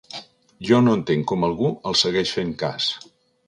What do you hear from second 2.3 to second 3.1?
fent cas.